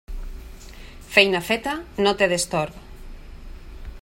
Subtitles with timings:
[1.17, 1.75] Feina feta
[2.07, 2.83] no té destorb.